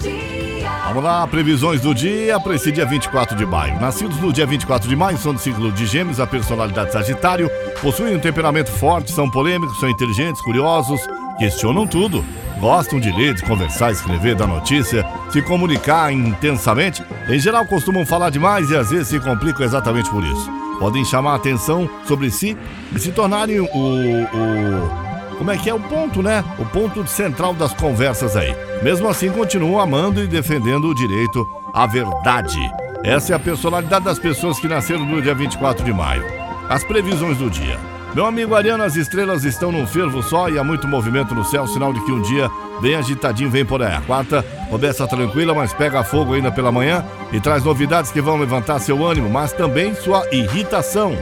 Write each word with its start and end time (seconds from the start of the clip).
Dia. 0.00 0.70
Vamos 0.86 1.02
lá, 1.02 1.26
previsões 1.26 1.80
do 1.80 1.94
dia 1.94 2.38
para 2.38 2.54
esse 2.54 2.70
dia 2.70 2.86
24 2.86 3.36
de 3.36 3.44
maio. 3.44 3.80
Nascidos 3.80 4.16
no 4.18 4.32
dia 4.32 4.46
24 4.46 4.88
de 4.88 4.94
maio 4.94 5.18
são 5.18 5.34
do 5.34 5.40
ciclo 5.40 5.72
de 5.72 5.86
Gêmeos, 5.86 6.20
a 6.20 6.26
personalidade 6.26 6.92
Sagitário, 6.92 7.50
possuem 7.82 8.16
um 8.16 8.20
temperamento 8.20 8.70
forte, 8.70 9.10
são 9.10 9.28
polêmicos, 9.30 9.78
são 9.80 9.88
inteligentes, 9.88 10.40
curiosos, 10.40 11.00
questionam 11.38 11.86
tudo. 11.86 12.24
Gostam 12.60 13.00
de 13.00 13.10
ler, 13.10 13.34
de 13.34 13.42
conversar, 13.42 13.90
escrever, 13.90 14.34
dar 14.34 14.46
notícia, 14.46 15.04
se 15.30 15.40
comunicar 15.42 16.12
intensamente. 16.12 17.02
Em 17.28 17.38
geral, 17.38 17.66
costumam 17.66 18.04
falar 18.04 18.30
demais 18.30 18.70
e 18.70 18.76
às 18.76 18.90
vezes 18.90 19.08
se 19.08 19.20
complicam 19.20 19.64
exatamente 19.64 20.10
por 20.10 20.22
isso. 20.22 20.50
Podem 20.78 21.04
chamar 21.04 21.32
a 21.32 21.36
atenção 21.36 21.88
sobre 22.06 22.30
si 22.30 22.56
e 22.94 22.98
se 22.98 23.12
tornarem 23.12 23.60
o, 23.60 23.64
o 23.64 25.09
como 25.40 25.50
é 25.52 25.56
que 25.56 25.70
é 25.70 25.74
o 25.74 25.80
ponto, 25.80 26.22
né? 26.22 26.44
O 26.58 26.66
ponto 26.66 27.06
central 27.06 27.54
das 27.54 27.72
conversas 27.72 28.36
aí. 28.36 28.54
Mesmo 28.82 29.08
assim, 29.08 29.30
continuam 29.30 29.80
amando 29.80 30.22
e 30.22 30.26
defendendo 30.26 30.88
o 30.88 30.94
direito 30.94 31.48
à 31.72 31.86
verdade. 31.86 32.60
Essa 33.02 33.32
é 33.32 33.36
a 33.36 33.38
personalidade 33.38 34.04
das 34.04 34.18
pessoas 34.18 34.60
que 34.60 34.68
nasceram 34.68 35.06
no 35.06 35.22
dia 35.22 35.34
24 35.34 35.82
de 35.82 35.94
maio. 35.94 36.26
As 36.68 36.84
previsões 36.84 37.38
do 37.38 37.48
dia. 37.48 37.78
Meu 38.14 38.26
amigo 38.26 38.54
Ariano, 38.54 38.84
as 38.84 38.96
estrelas 38.96 39.44
estão 39.44 39.72
num 39.72 39.86
fervo 39.86 40.22
só 40.22 40.50
e 40.50 40.58
há 40.58 40.62
muito 40.62 40.86
movimento 40.86 41.34
no 41.34 41.42
céu, 41.42 41.66
sinal 41.66 41.94
de 41.94 42.04
que 42.04 42.12
um 42.12 42.20
dia 42.20 42.50
bem 42.82 42.96
agitadinho 42.96 43.48
vem 43.48 43.64
por 43.64 43.82
aí. 43.82 43.94
A 43.94 44.02
quarta 44.02 44.42
começa 44.68 45.08
tranquila, 45.08 45.54
mas 45.54 45.72
pega 45.72 46.04
fogo 46.04 46.34
ainda 46.34 46.52
pela 46.52 46.70
manhã 46.70 47.02
e 47.32 47.40
traz 47.40 47.64
novidades 47.64 48.12
que 48.12 48.20
vão 48.20 48.36
levantar 48.36 48.78
seu 48.78 49.06
ânimo, 49.06 49.30
mas 49.30 49.54
também 49.54 49.94
sua 49.94 50.22
irritação. 50.30 51.16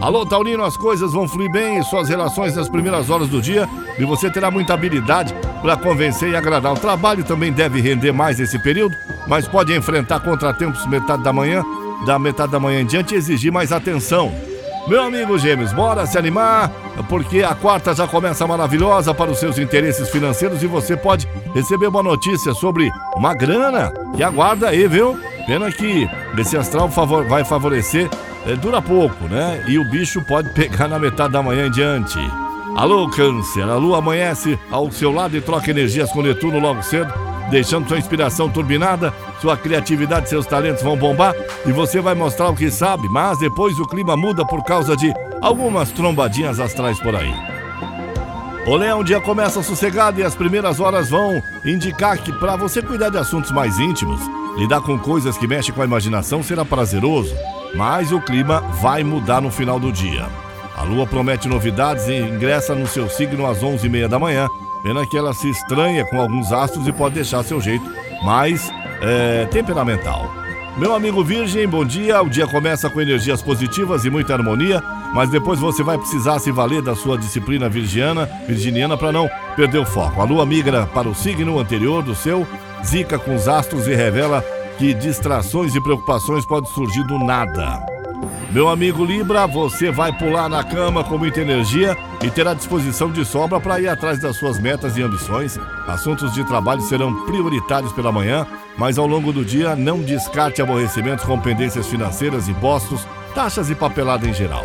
Alô, 0.00 0.24
Taurino, 0.24 0.62
as 0.62 0.76
coisas 0.76 1.12
vão 1.12 1.26
fluir 1.26 1.50
bem 1.50 1.78
em 1.78 1.82
suas 1.82 2.08
relações 2.08 2.54
nas 2.54 2.68
primeiras 2.68 3.10
horas 3.10 3.28
do 3.28 3.42
dia 3.42 3.68
e 3.98 4.04
você 4.04 4.30
terá 4.30 4.48
muita 4.48 4.72
habilidade 4.72 5.34
para 5.60 5.76
convencer 5.76 6.30
e 6.30 6.36
agradar. 6.36 6.72
O 6.72 6.78
trabalho 6.78 7.24
também 7.24 7.52
deve 7.52 7.80
render 7.80 8.12
mais 8.12 8.38
nesse 8.38 8.60
período, 8.60 8.96
mas 9.26 9.48
pode 9.48 9.74
enfrentar 9.76 10.20
contratempos 10.20 10.86
metade 10.86 11.24
da 11.24 11.32
manhã, 11.32 11.64
da 12.06 12.16
metade 12.16 12.52
da 12.52 12.60
manhã 12.60 12.80
em 12.80 12.86
diante 12.86 13.12
e 13.14 13.18
exigir 13.18 13.50
mais 13.50 13.72
atenção. 13.72 14.32
Meu 14.86 15.02
amigo 15.02 15.36
Gêmeos, 15.36 15.72
bora 15.72 16.06
se 16.06 16.16
animar, 16.16 16.70
porque 17.08 17.42
a 17.42 17.54
quarta 17.54 17.92
já 17.92 18.06
começa 18.06 18.46
maravilhosa 18.46 19.12
para 19.12 19.32
os 19.32 19.40
seus 19.40 19.58
interesses 19.58 20.08
financeiros 20.10 20.62
e 20.62 20.68
você 20.68 20.96
pode 20.96 21.28
receber 21.52 21.88
uma 21.88 22.04
notícia 22.04 22.54
sobre 22.54 22.88
uma 23.16 23.34
grana 23.34 23.92
que 24.16 24.22
aguarda 24.22 24.68
aí, 24.68 24.86
viu? 24.86 25.18
Pena 25.44 25.72
que 25.72 26.08
esse 26.38 26.56
astral 26.56 26.88
vai 27.28 27.44
favorecer, 27.44 28.08
dura 28.56 28.80
pouco, 28.80 29.24
né? 29.24 29.64
E 29.66 29.78
o 29.78 29.84
bicho 29.84 30.22
pode 30.22 30.50
pegar 30.50 30.88
na 30.88 30.98
metade 30.98 31.32
da 31.32 31.42
manhã 31.42 31.66
em 31.66 31.70
diante. 31.70 32.18
Alô, 32.76 33.08
Câncer, 33.08 33.68
a 33.68 33.76
lua 33.76 33.98
amanhece 33.98 34.58
ao 34.70 34.90
seu 34.90 35.12
lado 35.12 35.36
e 35.36 35.40
troca 35.40 35.70
energias 35.70 36.10
com 36.12 36.22
Netuno 36.22 36.58
logo 36.58 36.82
cedo 36.82 37.12
deixando 37.50 37.88
sua 37.88 37.98
inspiração 37.98 38.48
turbinada, 38.48 39.12
sua 39.40 39.56
criatividade 39.56 40.26
e 40.26 40.28
seus 40.28 40.46
talentos 40.46 40.82
vão 40.82 40.96
bombar 40.96 41.34
e 41.66 41.72
você 41.72 42.00
vai 42.00 42.14
mostrar 42.14 42.48
o 42.48 42.54
que 42.54 42.70
sabe, 42.70 43.08
mas 43.08 43.38
depois 43.38 43.78
o 43.78 43.86
clima 43.86 44.16
muda 44.16 44.44
por 44.44 44.62
causa 44.64 44.96
de 44.96 45.12
algumas 45.40 45.90
trombadinhas 45.90 46.60
astrais 46.60 47.00
por 47.00 47.14
aí. 47.14 47.34
O 48.66 48.76
Leão, 48.76 49.02
dia 49.02 49.20
começa 49.20 49.62
sossegado 49.62 50.20
e 50.20 50.22
as 50.22 50.34
primeiras 50.34 50.78
horas 50.78 51.08
vão 51.08 51.42
indicar 51.64 52.18
que 52.18 52.32
para 52.32 52.54
você 52.54 52.82
cuidar 52.82 53.08
de 53.08 53.16
assuntos 53.16 53.50
mais 53.50 53.78
íntimos, 53.78 54.20
lidar 54.58 54.82
com 54.82 54.98
coisas 54.98 55.38
que 55.38 55.46
mexem 55.46 55.74
com 55.74 55.80
a 55.80 55.86
imaginação 55.86 56.42
será 56.42 56.66
prazeroso, 56.66 57.34
mas 57.74 58.12
o 58.12 58.20
clima 58.20 58.60
vai 58.80 59.02
mudar 59.04 59.40
no 59.40 59.50
final 59.50 59.78
do 59.78 59.92
dia. 59.92 60.26
A 60.76 60.82
lua 60.82 61.06
promete 61.06 61.48
novidades 61.48 62.06
e 62.08 62.16
ingressa 62.16 62.74
no 62.74 62.86
seu 62.86 63.08
signo 63.08 63.46
às 63.46 63.60
11h30 63.60 64.08
da 64.08 64.18
manhã 64.18 64.48
Pena 64.82 65.04
que 65.06 65.16
ela 65.16 65.34
se 65.34 65.50
estranha 65.50 66.04
com 66.04 66.20
alguns 66.20 66.52
astros 66.52 66.86
e 66.86 66.92
pode 66.92 67.16
deixar 67.16 67.42
seu 67.42 67.60
jeito 67.60 67.84
mais 68.22 68.70
é, 69.00 69.46
temperamental. 69.46 70.32
Meu 70.76 70.94
amigo 70.94 71.24
Virgem, 71.24 71.66
bom 71.66 71.84
dia. 71.84 72.22
O 72.22 72.30
dia 72.30 72.46
começa 72.46 72.88
com 72.88 73.00
energias 73.00 73.42
positivas 73.42 74.04
e 74.04 74.10
muita 74.10 74.34
harmonia, 74.34 74.80
mas 75.12 75.28
depois 75.28 75.58
você 75.58 75.82
vai 75.82 75.98
precisar 75.98 76.38
se 76.38 76.52
valer 76.52 76.80
da 76.82 76.94
sua 76.94 77.18
disciplina 77.18 77.68
virgiana, 77.68 78.30
virginiana 78.46 78.96
para 78.96 79.10
não 79.10 79.28
perder 79.56 79.78
o 79.78 79.86
foco. 79.86 80.20
A 80.20 80.24
lua 80.24 80.46
migra 80.46 80.86
para 80.86 81.08
o 81.08 81.14
signo 81.14 81.58
anterior 81.58 82.02
do 82.02 82.14
seu, 82.14 82.46
zica 82.84 83.18
com 83.18 83.34
os 83.34 83.48
astros 83.48 83.88
e 83.88 83.94
revela 83.94 84.44
que 84.78 84.94
distrações 84.94 85.74
e 85.74 85.80
preocupações 85.80 86.46
podem 86.46 86.70
surgir 86.70 87.02
do 87.04 87.18
nada. 87.18 87.84
Meu 88.50 88.68
amigo 88.68 89.04
Libra, 89.04 89.46
você 89.46 89.90
vai 89.90 90.16
pular 90.16 90.48
na 90.48 90.64
cama 90.64 91.04
com 91.04 91.18
muita 91.18 91.40
energia 91.40 91.94
e 92.22 92.30
terá 92.30 92.54
disposição 92.54 93.10
de 93.10 93.24
sobra 93.24 93.60
para 93.60 93.78
ir 93.80 93.88
atrás 93.88 94.20
das 94.22 94.36
suas 94.36 94.58
metas 94.58 94.96
e 94.96 95.02
ambições. 95.02 95.58
Assuntos 95.86 96.32
de 96.32 96.44
trabalho 96.44 96.80
serão 96.80 97.26
prioritários 97.26 97.92
pela 97.92 98.10
manhã, 98.10 98.46
mas 98.78 98.96
ao 98.96 99.06
longo 99.06 99.32
do 99.32 99.44
dia 99.44 99.76
não 99.76 100.00
descarte 100.00 100.62
aborrecimentos 100.62 101.24
com 101.24 101.38
pendências 101.38 101.88
financeiras, 101.88 102.48
impostos, 102.48 103.06
taxas 103.34 103.68
e 103.68 103.74
papelada 103.74 104.26
em 104.26 104.32
geral. 104.32 104.64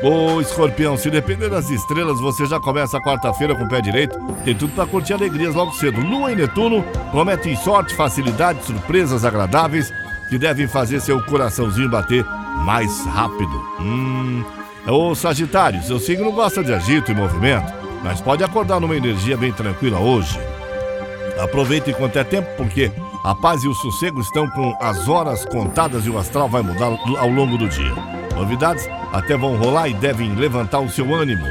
Ô 0.00 0.40
escorpião, 0.40 0.96
se 0.96 1.10
depender 1.10 1.48
das 1.48 1.70
estrelas, 1.70 2.20
você 2.20 2.46
já 2.46 2.60
começa 2.60 2.96
a 2.96 3.02
quarta-feira 3.02 3.54
com 3.54 3.64
o 3.64 3.68
pé 3.68 3.80
direito. 3.80 4.16
Tem 4.44 4.54
tudo 4.54 4.72
para 4.72 4.86
curtir 4.86 5.12
alegrias 5.12 5.56
logo 5.56 5.72
cedo. 5.72 6.00
Lua 6.00 6.30
e 6.30 6.36
Netuno 6.36 6.84
prometem 7.10 7.56
sorte, 7.56 7.94
facilidade, 7.94 8.64
surpresas 8.64 9.24
agradáveis 9.24 9.92
que 10.28 10.38
devem 10.38 10.68
fazer 10.68 11.00
seu 11.00 11.20
coraçãozinho 11.24 11.90
bater 11.90 12.24
mais 12.64 13.04
rápido. 13.06 13.50
Hum. 13.80 14.44
Ô 14.86 15.14
Sagitário, 15.16 15.82
seu 15.82 15.98
signo 15.98 16.30
gosta 16.30 16.62
de 16.62 16.72
agito 16.72 17.10
e 17.10 17.14
movimento, 17.14 17.72
mas 18.02 18.20
pode 18.20 18.44
acordar 18.44 18.80
numa 18.80 18.96
energia 18.96 19.36
bem 19.36 19.52
tranquila 19.52 19.98
hoje. 19.98 20.38
Aproveite 21.42 21.90
enquanto 21.90 22.16
é 22.16 22.24
tempo, 22.24 22.48
porque 22.56 22.92
a 23.24 23.34
paz 23.34 23.64
e 23.64 23.68
o 23.68 23.74
sossego 23.74 24.20
estão 24.20 24.48
com 24.50 24.76
as 24.80 25.08
horas 25.08 25.44
contadas 25.44 26.06
e 26.06 26.10
o 26.10 26.18
astral 26.18 26.48
vai 26.48 26.62
mudar 26.62 26.96
ao 27.18 27.28
longo 27.28 27.58
do 27.58 27.68
dia. 27.68 27.94
Novidades 28.34 28.88
até 29.12 29.36
vão 29.36 29.56
rolar 29.56 29.88
e 29.88 29.94
devem 29.94 30.34
levantar 30.34 30.80
o 30.80 30.90
seu 30.90 31.14
ânimo. 31.14 31.46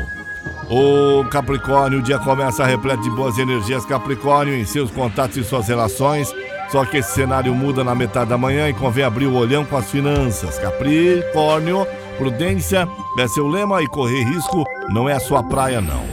O 0.69 1.23
Capricórnio, 1.29 1.99
o 1.99 2.01
dia 2.01 2.19
começa 2.19 2.65
repleto 2.65 3.01
de 3.01 3.09
boas 3.11 3.37
energias 3.37 3.85
Capricórnio 3.85 4.55
em 4.55 4.65
seus 4.65 4.91
contatos 4.91 5.37
e 5.37 5.43
suas 5.43 5.67
relações. 5.67 6.33
Só 6.69 6.83
que 6.83 6.97
esse 6.97 7.13
cenário 7.13 7.55
muda 7.55 7.83
na 7.83 7.95
metade 7.95 8.29
da 8.29 8.37
manhã 8.37 8.67
e 8.67 8.73
convém 8.73 9.05
abrir 9.05 9.27
o 9.27 9.35
olhão 9.35 9.63
com 9.63 9.77
as 9.77 9.89
finanças. 9.89 10.59
Capricórnio, 10.59 11.87
prudência 12.17 12.87
é 13.17 13.27
seu 13.27 13.47
lema 13.47 13.81
e 13.81 13.87
correr 13.87 14.23
risco 14.23 14.65
não 14.89 15.07
é 15.07 15.13
a 15.13 15.19
sua 15.19 15.41
praia, 15.41 15.79
não. 15.79 16.03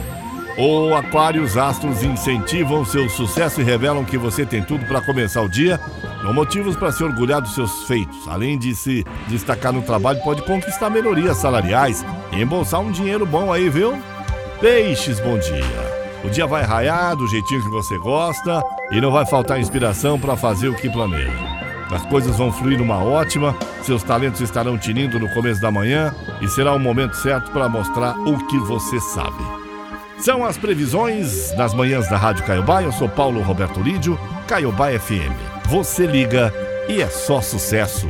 O 0.57 0.95
Aquário, 0.95 1.43
os 1.43 1.57
astros 1.57 2.01
incentivam 2.01 2.85
seu 2.85 3.09
sucesso 3.09 3.59
e 3.59 3.63
revelam 3.63 4.05
que 4.05 4.17
você 4.17 4.45
tem 4.45 4.63
tudo 4.63 4.85
para 4.85 5.01
começar 5.01 5.41
o 5.41 5.49
dia. 5.49 5.77
São 6.25 6.33
motivos 6.33 6.75
para 6.75 6.91
se 6.91 7.03
orgulhar 7.03 7.39
dos 7.39 7.53
seus 7.53 7.83
feitos. 7.83 8.27
Além 8.27 8.57
de 8.57 8.75
se 8.75 9.05
destacar 9.27 9.71
no 9.71 9.83
trabalho, 9.83 10.19
pode 10.23 10.41
conquistar 10.41 10.89
melhorias 10.89 11.37
salariais 11.37 12.03
e 12.31 12.41
embolsar 12.41 12.79
um 12.79 12.91
dinheiro 12.91 13.27
bom 13.27 13.53
aí, 13.53 13.69
viu? 13.69 13.95
Peixes, 14.59 15.19
bom 15.19 15.37
dia. 15.37 15.63
O 16.23 16.29
dia 16.31 16.47
vai 16.47 16.63
raiar 16.63 17.15
do 17.15 17.27
jeitinho 17.27 17.61
que 17.61 17.69
você 17.69 17.95
gosta 17.99 18.63
e 18.89 18.99
não 18.99 19.11
vai 19.11 19.23
faltar 19.23 19.59
inspiração 19.59 20.19
para 20.19 20.35
fazer 20.35 20.67
o 20.67 20.75
que 20.75 20.89
planeja. 20.89 21.31
As 21.91 22.03
coisas 22.07 22.35
vão 22.35 22.51
fluir 22.51 22.79
numa 22.79 22.97
ótima, 23.03 23.55
seus 23.83 24.01
talentos 24.01 24.41
estarão 24.41 24.79
tinindo 24.79 25.19
no 25.19 25.29
começo 25.29 25.61
da 25.61 25.69
manhã 25.69 26.11
e 26.41 26.47
será 26.47 26.73
o 26.73 26.79
momento 26.79 27.15
certo 27.17 27.51
para 27.51 27.69
mostrar 27.69 28.17
o 28.17 28.47
que 28.47 28.57
você 28.57 28.99
sabe. 28.99 29.43
São 30.17 30.43
as 30.43 30.57
previsões 30.57 31.51
das 31.51 31.75
manhãs 31.75 32.09
da 32.09 32.17
Rádio 32.17 32.45
Caiobá. 32.45 32.81
Eu 32.81 32.91
sou 32.91 33.07
Paulo 33.07 33.43
Roberto 33.43 33.79
Lídio, 33.79 34.19
Caiobá 34.47 34.87
FM. 34.89 35.54
Você 35.69 36.05
liga 36.05 36.53
e 36.87 37.01
é 37.01 37.09
só 37.09 37.41
sucesso. 37.41 38.07